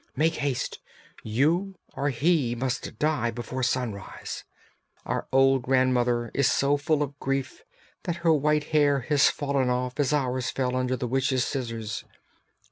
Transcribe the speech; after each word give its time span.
Make 0.15 0.37
haste! 0.37 0.79
you 1.21 1.75
or 1.93 2.09
he 2.09 2.55
must 2.55 2.97
die 2.97 3.29
before 3.29 3.61
sunrise! 3.61 4.43
Our 5.05 5.27
old 5.31 5.61
grandmother 5.61 6.31
is 6.33 6.51
so 6.51 6.75
full 6.75 7.03
of 7.03 7.19
grief 7.19 7.61
that 8.05 8.15
her 8.25 8.33
white 8.33 8.63
hair 8.73 9.01
has 9.01 9.29
fallen 9.29 9.69
off 9.69 9.99
as 9.99 10.11
ours 10.11 10.49
fell 10.49 10.75
under 10.75 10.97
the 10.97 11.07
witch's 11.07 11.45
scissors. 11.45 12.03